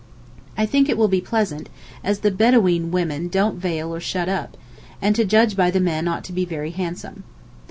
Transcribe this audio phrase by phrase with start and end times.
[0.57, 1.69] I think it will be pleasant,
[2.03, 4.57] as the Bedaween women don't veil or shut up,
[4.99, 7.23] and to judge by the men ought to be very handsome.